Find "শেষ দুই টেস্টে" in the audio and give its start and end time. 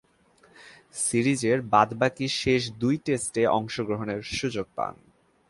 2.39-3.43